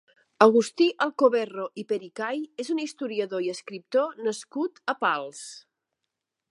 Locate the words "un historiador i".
2.77-3.53